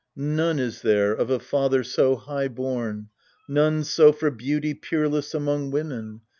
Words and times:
None 0.15 0.57
is 0.57 0.81
there 0.81 1.13
of 1.13 1.29
a 1.29 1.37
father 1.37 1.83
so 1.83 2.15
high 2.15 2.47
born, 2.47 3.09
None 3.47 3.83
so 3.83 4.11
for 4.11 4.31
beauty 4.31 4.73
peerless 4.73 5.35
among 5.35 5.69
women. 5.69 6.21